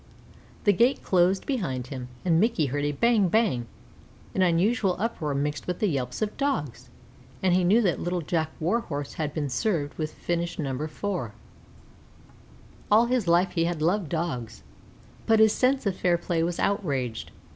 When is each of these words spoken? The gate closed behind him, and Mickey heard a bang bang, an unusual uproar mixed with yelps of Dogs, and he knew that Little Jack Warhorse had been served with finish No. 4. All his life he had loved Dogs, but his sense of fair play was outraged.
The 0.63 0.73
gate 0.73 1.03
closed 1.03 1.45
behind 1.45 1.85
him, 1.93 2.07
and 2.25 2.39
Mickey 2.39 2.65
heard 2.65 2.85
a 2.85 2.91
bang 2.91 3.27
bang, 3.29 3.67
an 4.33 4.41
unusual 4.41 4.95
uproar 4.97 5.35
mixed 5.35 5.67
with 5.67 5.83
yelps 5.83 6.23
of 6.23 6.35
Dogs, 6.37 6.89
and 7.43 7.53
he 7.53 7.63
knew 7.63 7.83
that 7.83 7.99
Little 7.99 8.21
Jack 8.21 8.49
Warhorse 8.59 9.13
had 9.21 9.31
been 9.31 9.47
served 9.47 9.93
with 9.99 10.11
finish 10.15 10.57
No. 10.57 10.87
4. 10.87 11.33
All 12.89 13.05
his 13.05 13.27
life 13.27 13.51
he 13.51 13.65
had 13.65 13.83
loved 13.83 14.09
Dogs, 14.09 14.63
but 15.27 15.37
his 15.37 15.53
sense 15.53 15.85
of 15.85 15.95
fair 15.95 16.17
play 16.17 16.41
was 16.41 16.57
outraged. 16.57 17.29